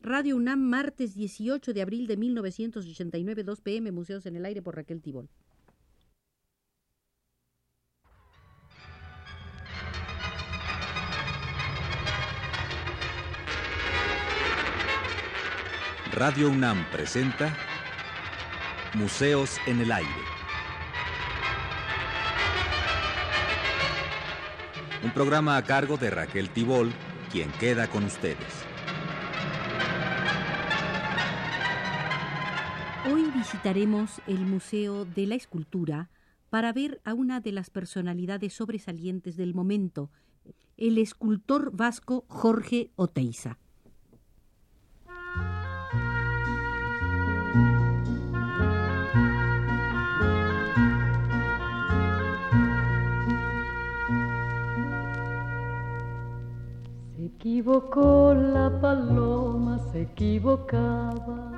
[0.00, 4.76] Radio UNAM, martes 18 de abril de 1989, 2 pm, Museos en el Aire por
[4.76, 5.28] Raquel Tibol.
[16.12, 17.56] Radio UNAM presenta
[18.94, 20.10] Museos en el Aire.
[25.02, 26.92] Un programa a cargo de Raquel Tibol,
[27.30, 28.67] quien queda con ustedes.
[33.50, 36.10] Visitaremos el Museo de la Escultura
[36.50, 40.10] para ver a una de las personalidades sobresalientes del momento,
[40.76, 43.56] el escultor vasco Jorge Oteiza.
[57.16, 61.57] Se equivocó la paloma, se equivocaba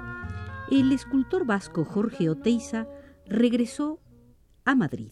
[0.70, 2.86] el escultor vasco Jorge Oteiza
[3.26, 3.98] regresó
[4.64, 5.10] a Madrid.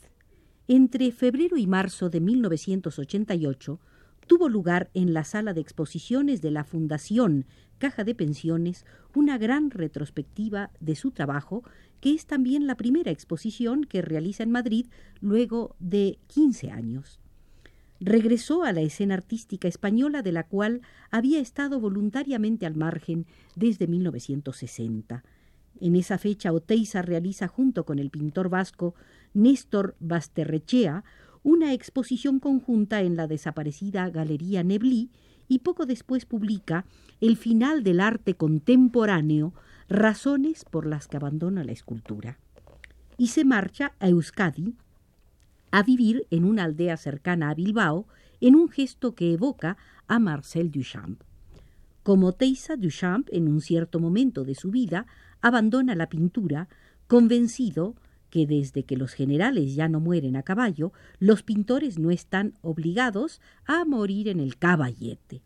[0.69, 3.81] Entre febrero y marzo de 1988
[4.29, 7.45] tuvo lugar en la sala de exposiciones de la Fundación
[7.79, 8.87] Caja de Pensiones
[9.17, 11.65] una gran retrospectiva de su trabajo,
[12.01, 14.87] que es también la primera exposición que realiza en Madrid
[15.21, 17.19] luego de 15 años.
[17.99, 23.89] Regresó a la escena artística española de la cual había estado voluntariamente al margen desde
[23.89, 25.25] 1960
[25.81, 28.95] en esa fecha Oteiza realiza junto con el pintor vasco
[29.35, 31.05] Néstor Basterrechea
[31.43, 35.11] una exposición conjunta en la desaparecida Galería Neblí
[35.49, 36.85] y poco después publica
[37.21, 39.55] El final del arte contemporáneo,
[39.89, 42.39] razones por las que abandona la escultura.
[43.17, 44.75] Y se marcha a Euskadi
[45.71, 48.07] a vivir en una aldea cercana a Bilbao
[48.41, 49.77] en un gesto que evoca
[50.07, 51.23] a Marcel Duchamp.
[52.03, 55.07] Como Oteiza, Duchamp, en un cierto momento de su vida,
[55.41, 56.69] abandona la pintura,
[57.07, 57.95] convencido
[58.31, 63.41] que desde que los generales ya no mueren a caballo, los pintores no están obligados
[63.65, 65.43] a morir en el caballete.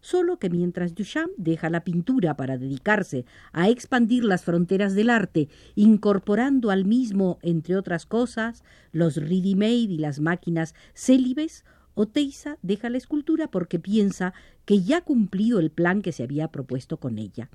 [0.00, 5.48] Solo que mientras Duchamp deja la pintura para dedicarse a expandir las fronteras del arte,
[5.74, 11.64] incorporando al mismo, entre otras cosas, los ready-made y las máquinas célibes,
[11.94, 14.32] Oteiza deja la escultura porque piensa
[14.64, 17.50] que ya ha cumplido el plan que se había propuesto con ella.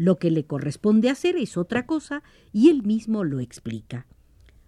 [0.00, 2.22] Lo que le corresponde hacer es otra cosa
[2.54, 4.06] y él mismo lo explica.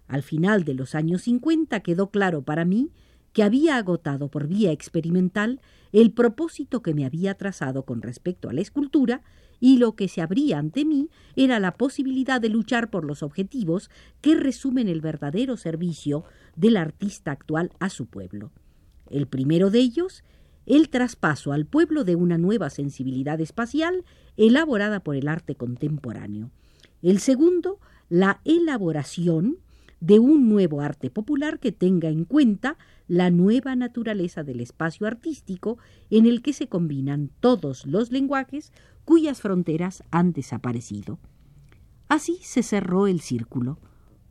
[0.07, 2.91] Al final de los años 50 quedó claro para mí
[3.31, 5.59] que había agotado por vía experimental
[5.91, 9.23] el propósito que me había trazado con respecto a la escultura
[9.59, 13.89] y lo que se abría ante mí era la posibilidad de luchar por los objetivos
[14.21, 18.51] que resumen el verdadero servicio del artista actual a su pueblo.
[19.09, 20.23] El primero de ellos
[20.65, 24.05] el traspaso al pueblo de una nueva sensibilidad espacial
[24.37, 26.51] elaborada por el arte contemporáneo.
[27.01, 27.79] El segundo,
[28.09, 29.57] la elaboración
[29.99, 35.77] de un nuevo arte popular que tenga en cuenta la nueva naturaleza del espacio artístico
[36.09, 38.73] en el que se combinan todos los lenguajes
[39.05, 41.19] cuyas fronteras han desaparecido.
[42.09, 43.79] Así se cerró el círculo.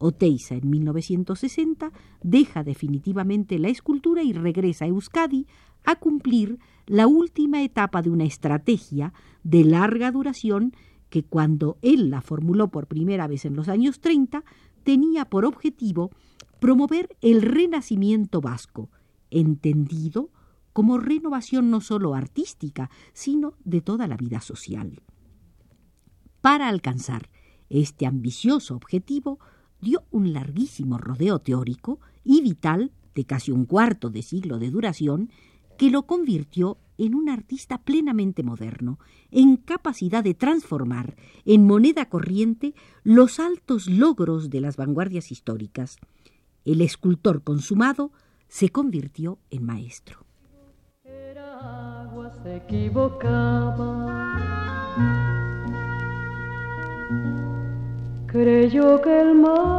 [0.02, 1.92] Oteiza en 1960
[2.22, 5.46] deja definitivamente la escultura y regresa a Euskadi
[5.84, 9.12] a cumplir la última etapa de una estrategia
[9.44, 10.74] de larga duración
[11.08, 14.44] que cuando él la formuló por primera vez en los años 30
[14.82, 16.10] tenía por objetivo
[16.58, 18.90] promover el renacimiento vasco,
[19.30, 20.30] entendido
[20.72, 25.02] como renovación no sólo artística, sino de toda la vida social.
[26.40, 27.28] Para alcanzar
[27.68, 29.38] este ambicioso objetivo,
[29.82, 35.28] dio un larguísimo rodeo teórico y vital de casi un cuarto de siglo de duración
[35.76, 38.98] que lo convirtió en un artista plenamente moderno,
[39.30, 45.96] en capacidad de transformar en moneda corriente los altos logros de las vanguardias históricas.
[46.64, 48.12] El escultor consumado
[48.48, 50.24] se convirtió en maestro.
[58.32, 59.72] Creyó que el mar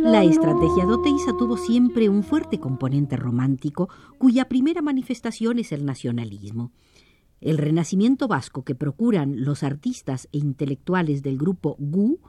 [0.00, 5.84] La estrategia de Oteiza tuvo siempre un fuerte componente romántico, cuya primera manifestación es el
[5.84, 6.70] nacionalismo.
[7.40, 12.20] El renacimiento vasco que procuran los artistas e intelectuales del grupo GU,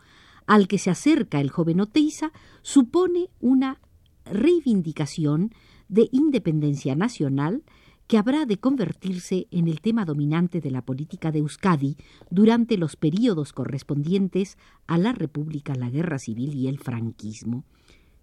[0.48, 2.32] al que se acerca el joven Oteiza,
[2.64, 3.82] supone una
[4.26, 5.52] reivindicación
[5.88, 7.62] de independencia nacional
[8.08, 11.98] que habrá de convertirse en el tema dominante de la política de Euskadi
[12.30, 14.58] durante los períodos correspondientes
[14.88, 17.64] a la República, la Guerra Civil y el franquismo.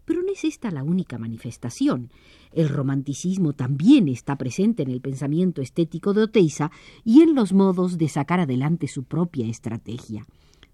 [0.05, 2.11] Pero no es esta la única manifestación.
[2.53, 6.71] El romanticismo también está presente en el pensamiento estético de Oteiza
[7.05, 10.27] y en los modos de sacar adelante su propia estrategia.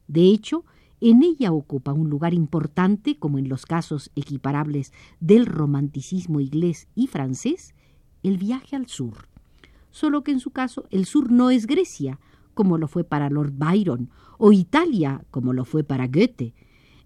[0.06, 0.64] De hecho,
[1.00, 7.06] en ella ocupa un lugar importante, como en los casos equiparables del romanticismo inglés y
[7.06, 7.74] francés,
[8.22, 9.28] el viaje al sur.
[9.90, 12.18] Solo que en su caso el sur no es Grecia,
[12.54, 16.54] como lo fue para Lord Byron, o Italia, como lo fue para Goethe.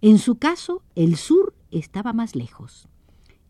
[0.01, 2.89] En su caso, el sur estaba más lejos.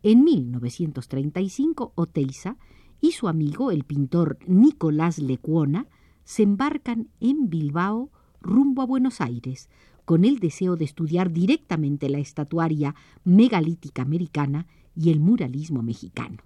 [0.02, 2.56] En 1935, Oteiza
[3.00, 5.86] y su amigo, el pintor Nicolás Lecuona,
[6.24, 8.10] se embarcan en Bilbao
[8.40, 9.68] rumbo a Buenos Aires,
[10.04, 12.94] con el deseo de estudiar directamente la estatuaria
[13.24, 14.66] megalítica americana
[14.96, 16.38] y el muralismo mexicano.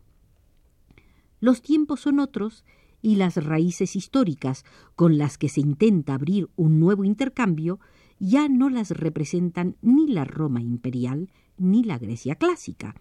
[1.41, 2.65] Los tiempos son otros
[3.03, 7.79] y las raíces históricas con las que se intenta abrir un nuevo intercambio
[8.19, 12.95] ya no las representan ni la Roma imperial ni la Grecia clásica.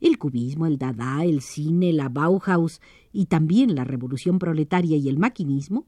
[0.00, 2.80] El cubismo, el dada, el cine, la Bauhaus
[3.12, 5.86] y también la revolución proletaria y el maquinismo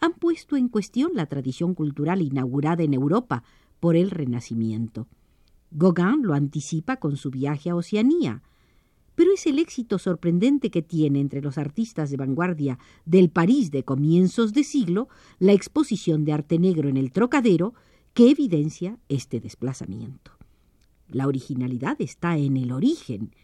[0.00, 3.42] han puesto en cuestión la tradición cultural inaugurada en Europa
[3.80, 5.06] por el Renacimiento.
[5.72, 8.42] Gauguin lo anticipa con su viaje a Oceanía,
[9.20, 13.84] pero es el éxito sorprendente que tiene entre los artistas de vanguardia del París de
[13.84, 17.74] comienzos de siglo la exposición de arte negro en el Trocadero
[18.14, 20.30] que evidencia este desplazamiento.
[21.10, 23.34] La originalidad está en el origen,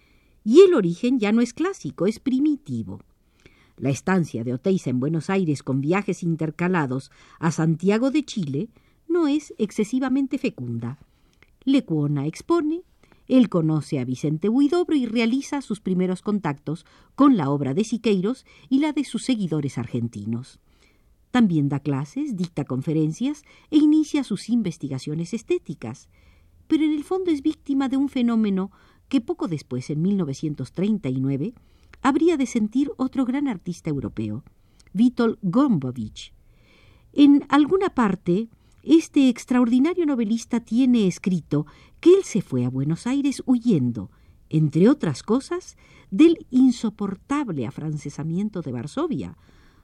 [0.44, 3.02] y el origen ya no es clásico, es primitivo.
[3.76, 8.70] La estancia de Oteiza en Buenos Aires con viajes intercalados a Santiago de Chile
[9.08, 10.98] no es excesivamente fecunda.
[11.64, 12.80] Lecuona expone,
[13.28, 18.44] él conoce a Vicente Huidobro y realiza sus primeros contactos con la obra de Siqueiros
[18.68, 20.60] y la de sus seguidores argentinos.
[21.30, 26.08] También da clases, dicta conferencias e inicia sus investigaciones estéticas,
[26.68, 28.70] pero en el fondo es víctima de un fenómeno
[29.08, 31.54] que poco después, en 1939,
[32.02, 34.44] habría de sentir otro gran artista europeo,
[34.94, 36.32] Witold Gombrowicz.
[37.12, 38.48] En alguna parte,
[38.88, 41.66] este extraordinario novelista tiene escrito
[41.98, 44.12] que él se fue a Buenos Aires huyendo,
[44.48, 45.76] entre otras cosas,
[46.12, 49.36] del insoportable afrancesamiento de Varsovia,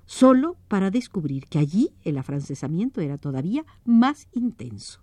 [0.07, 5.01] solo para descubrir que allí el afrancesamiento era todavía más intenso.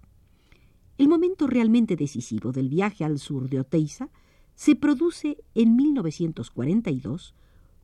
[0.98, 4.10] El momento realmente decisivo del viaje al sur de Oteiza
[4.56, 7.36] se produce en 1942,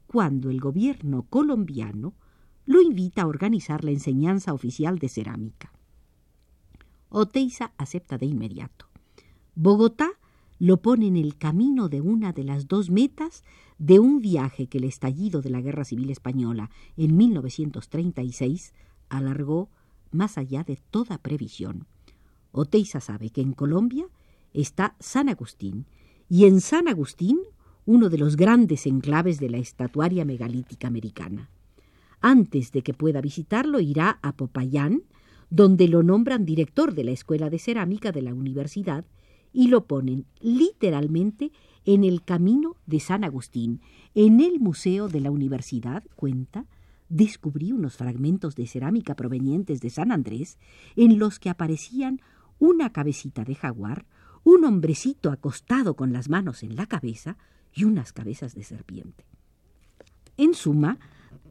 [0.08, 2.14] cuando el gobierno colombiano
[2.66, 5.75] lo invita a organizar la enseñanza oficial de cerámica.
[7.18, 8.88] Oteiza acepta de inmediato.
[9.56, 10.12] Bogotá
[10.60, 13.46] lo pone en el camino de una de las dos metas
[13.78, 18.74] de un viaje que el estallido de la Guerra Civil Española en 1936
[19.08, 19.70] alargó
[20.12, 21.88] más allá de toda previsión.
[22.52, 24.08] Oteiza sabe que en Colombia
[24.54, 25.86] está San Agustín
[26.28, 27.40] y en San Agustín
[27.86, 31.50] uno de los grandes enclaves de la estatuaria megalítica americana.
[32.20, 35.04] Antes de que pueda visitarlo, irá a Popayán,
[35.50, 39.06] donde lo nombran director de la Escuela de Cerámica de la Universidad
[39.54, 41.52] y lo ponen literalmente
[41.86, 43.82] en el camino de San Agustín.
[44.14, 46.66] En el Museo de la Universidad, cuenta,
[47.10, 50.58] descubrí unos fragmentos de cerámica provenientes de San Andrés
[50.96, 52.22] en los que aparecían
[52.60, 54.06] una cabecita de jaguar,
[54.44, 57.38] un hombrecito acostado con las manos en la cabeza
[57.74, 59.26] y unas cabezas de serpiente.
[60.38, 61.00] En suma,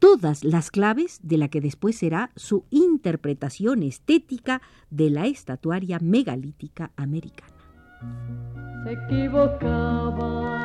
[0.05, 6.91] todas las claves de la que después será su interpretación estética de la estatuaria megalítica
[6.95, 7.51] americana.
[8.83, 10.61] Se equivocaba.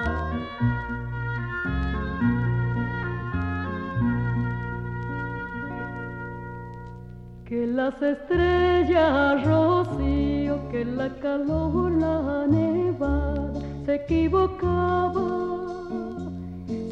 [7.47, 13.55] Que las estrellas rocío, que la calor, la nevada,
[13.87, 15.25] se equivocaba,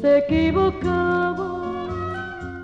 [0.01, 1.48] se equivocaba.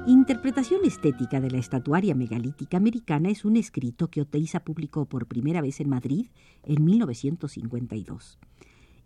[0.08, 5.62] Interpretación estética de la estatuaria megalítica americana es un escrito que Oteiza publicó por primera
[5.62, 6.28] vez en Madrid
[6.64, 8.38] en 1952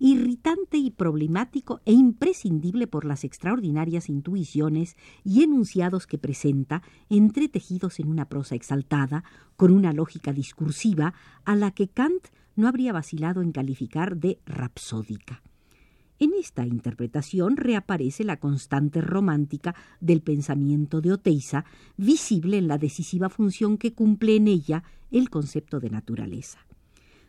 [0.01, 8.08] irritante y problemático e imprescindible por las extraordinarias intuiciones y enunciados que presenta, entretejidos en
[8.08, 9.25] una prosa exaltada,
[9.58, 11.13] con una lógica discursiva
[11.44, 15.41] a la que Kant no habría vacilado en calificar de rapsódica.
[16.19, 21.63] En esta interpretación reaparece la constante romántica del pensamiento de Oteiza,
[21.95, 26.59] visible en la decisiva función que cumple en ella el concepto de naturaleza.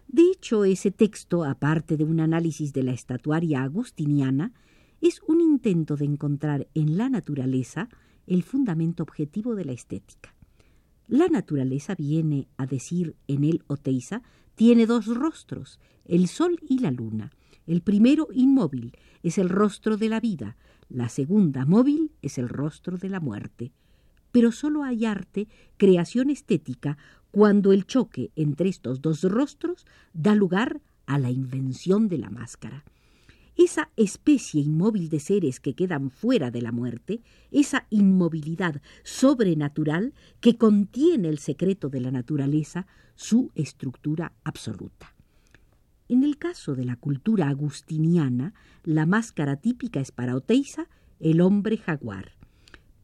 [0.09, 4.53] De hecho, ese texto, aparte de un análisis de la estatuaria agustiniana,
[5.01, 7.89] es un intento de encontrar en la naturaleza
[8.27, 10.35] el fundamento objetivo de la estética.
[11.07, 14.23] La naturaleza viene a decir en el Oteiza,
[14.57, 17.31] tiene dos rostros, el sol y la luna,
[17.67, 20.57] El primero, inmóvil, es el rostro de la vida,
[20.89, 23.73] la segunda, móvil, es el rostro de la muerte.
[24.33, 26.99] Pero sólo hay arte, creación estética,
[27.31, 32.85] cuando el choque entre estos dos rostros da lugar a la invención de la máscara.
[33.57, 40.57] Esa especie inmóvil de seres que quedan fuera de la muerte, esa inmovilidad sobrenatural que
[40.57, 42.87] contiene el secreto de la naturaleza,
[43.17, 45.15] su estructura absoluta.
[46.11, 48.53] En el caso de la cultura agustiniana,
[48.83, 50.89] la máscara típica es para Oteiza
[51.21, 52.33] el hombre jaguar,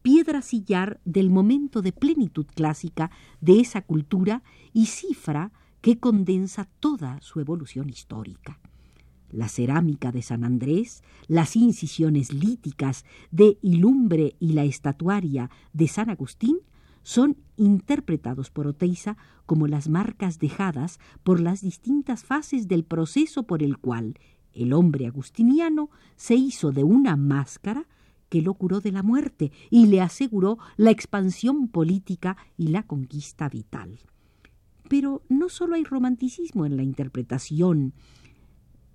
[0.01, 3.09] piedra sillar del momento de plenitud clásica
[3.39, 8.59] de esa cultura y cifra que condensa toda su evolución histórica.
[9.31, 16.09] La cerámica de San Andrés, las incisiones líticas de Ilumbre y la estatuaria de San
[16.09, 16.59] Agustín
[17.07, 23.63] son interpretados por Oteiza como las marcas dejadas por las distintas fases del proceso por
[23.63, 24.19] el cual
[24.51, 27.87] el hombre agustiniano se hizo de una máscara
[28.27, 33.47] que lo curó de la muerte y le aseguró la expansión política y la conquista
[33.47, 33.99] vital.
[34.89, 37.93] Pero no solo hay romanticismo en la interpretación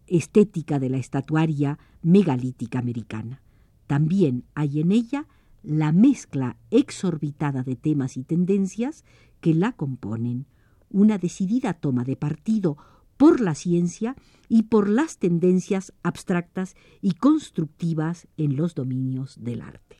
[0.06, 3.40] estética de la estatuaria megalítica americana,
[3.86, 5.26] también hay en ella
[5.62, 9.04] la mezcla exorbitada de temas y tendencias
[9.40, 10.46] que la componen,
[10.90, 12.76] una decidida toma de partido
[13.16, 14.16] por la ciencia
[14.48, 19.98] y por las tendencias abstractas y constructivas en los dominios del arte.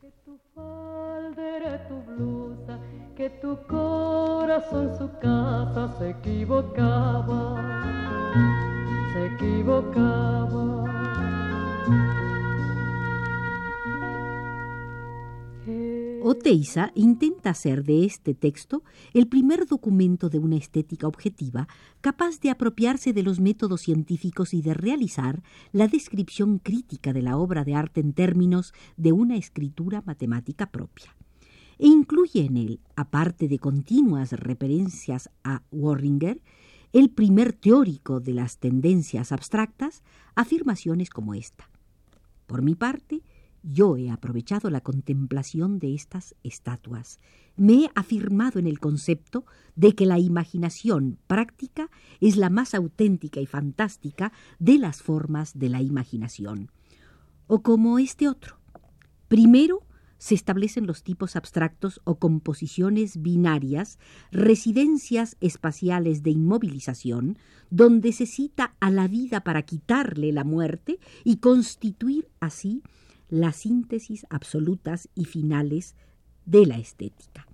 [0.00, 2.78] Que tu falda tu blusa,
[3.16, 7.56] que tu corazón su casa se equivocaba,
[9.12, 10.87] se equivocaba.
[16.22, 18.82] Oteiza intenta hacer de este texto
[19.14, 21.68] el primer documento de una estética objetiva
[22.00, 27.36] capaz de apropiarse de los métodos científicos y de realizar la descripción crítica de la
[27.36, 31.14] obra de arte en términos de una escritura matemática propia.
[31.78, 36.42] E incluye en él, aparte de continuas referencias a Warringer,
[36.92, 40.02] el primer teórico de las tendencias abstractas,
[40.34, 41.70] afirmaciones como esta.
[42.46, 43.22] Por mi parte,
[43.62, 47.18] yo he aprovechado la contemplación de estas estatuas.
[47.56, 53.40] Me he afirmado en el concepto de que la imaginación práctica es la más auténtica
[53.40, 56.70] y fantástica de las formas de la imaginación.
[57.46, 58.58] O como este otro.
[59.28, 59.82] Primero,
[60.18, 63.98] se establecen los tipos abstractos o composiciones binarias,
[64.32, 67.38] residencias espaciales de inmovilización,
[67.70, 72.82] donde se cita a la vida para quitarle la muerte y constituir así
[73.28, 75.94] las síntesis absolutas y finales
[76.46, 77.46] de la estética.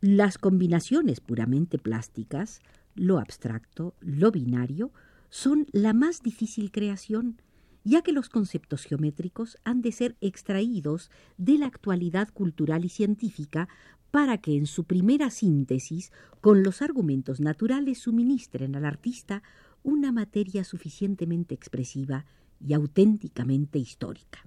[0.00, 2.60] Las combinaciones puramente plásticas,
[2.94, 4.92] lo abstracto, lo binario,
[5.30, 7.40] son la más difícil creación,
[7.84, 13.68] ya que los conceptos geométricos han de ser extraídos de la actualidad cultural y científica
[14.10, 16.10] para que en su primera síntesis
[16.40, 19.42] con los argumentos naturales suministren al artista
[19.82, 22.26] una materia suficientemente expresiva
[22.60, 24.46] y auténticamente histórica.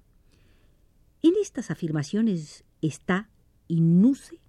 [1.22, 3.28] En estas afirmaciones está,
[3.68, 4.40] innuce,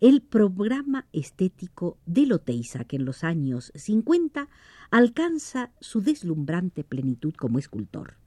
[0.00, 4.48] el programa estético de Loteiza, que en los años 50
[4.90, 8.18] alcanza su deslumbrante plenitud como escultor.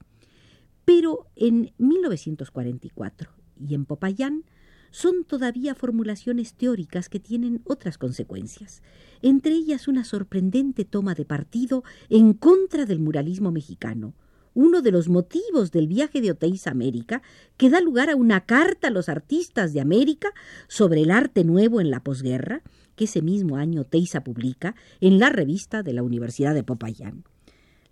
[0.84, 4.44] Pero en 1944 y en Popayán
[4.90, 8.82] son todavía formulaciones teóricas que tienen otras consecuencias,
[9.22, 14.14] entre ellas una sorprendente toma de partido en contra del muralismo mexicano,
[14.54, 17.22] uno de los motivos del viaje de Oteiza a América,
[17.56, 20.32] que da lugar a una carta a los artistas de América
[20.68, 22.62] sobre el arte nuevo en la posguerra,
[22.96, 27.24] que ese mismo año Oteiza publica en la revista de la Universidad de Popayán.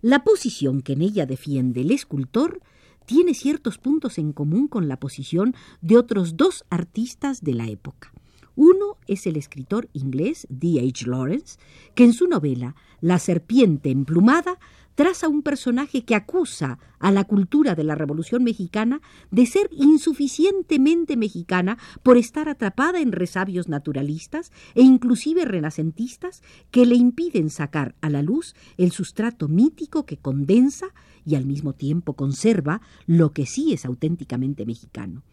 [0.01, 2.61] La posición que en ella defiende el escultor
[3.05, 8.13] tiene ciertos puntos en común con la posición de otros dos artistas de la época.
[8.55, 10.79] Uno es el escritor inglés D.
[10.79, 11.09] H.
[11.09, 11.57] Lawrence,
[11.95, 14.59] que en su novela La serpiente emplumada
[14.95, 21.17] traza un personaje que acusa a la cultura de la Revolución Mexicana de ser insuficientemente
[21.17, 28.09] mexicana por estar atrapada en resabios naturalistas e inclusive renacentistas que le impiden sacar a
[28.09, 30.87] la luz el sustrato mítico que condensa
[31.25, 35.23] y al mismo tiempo conserva lo que sí es auténticamente mexicano.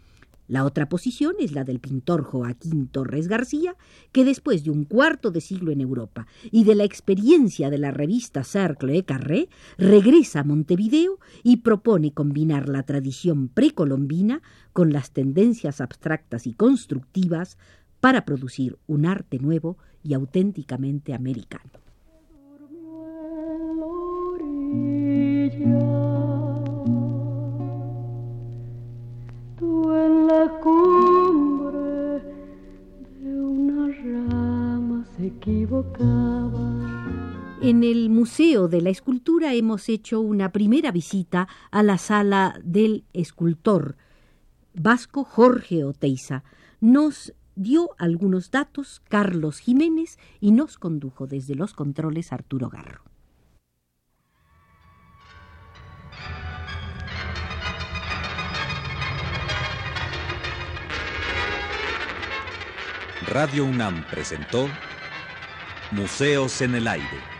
[0.51, 3.77] La otra posición es la del pintor Joaquín Torres García,
[4.11, 7.93] que después de un cuarto de siglo en Europa y de la experiencia de la
[7.93, 14.43] revista Cercle et Carré, regresa a Montevideo y propone combinar la tradición precolombina
[14.73, 17.57] con las tendencias abstractas y constructivas
[18.01, 21.71] para producir un arte nuevo y auténticamente americano.
[37.71, 43.05] En el Museo de la Escultura hemos hecho una primera visita a la sala del
[43.13, 43.97] escultor
[44.75, 46.43] vasco Jorge Oteiza.
[46.81, 53.05] Nos dio algunos datos Carlos Jiménez y nos condujo desde los controles Arturo Garro.
[63.29, 64.67] Radio UNAM presentó
[65.93, 67.40] Museos en el Aire.